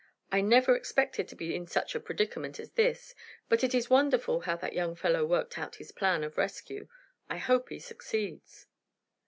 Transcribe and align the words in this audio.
I 0.31 0.41
never 0.41 0.75
expected 0.75 1.27
to 1.27 1.35
be 1.35 1.53
in 1.55 1.67
such 1.67 1.93
a 1.93 1.99
predicament 1.99 2.59
as 2.59 2.71
this, 2.71 3.13
but 3.49 3.63
it 3.63 3.75
is 3.75 3.87
wonderful 3.91 4.39
how 4.41 4.55
that 4.55 4.73
young 4.73 4.95
fellow 4.95 5.23
worked 5.27 5.59
out 5.59 5.75
his 5.75 5.91
plan 5.91 6.23
of 6.23 6.39
rescue. 6.39 6.87
I 7.29 7.37
hope 7.37 7.69
he 7.69 7.77
succeeds." 7.77 8.65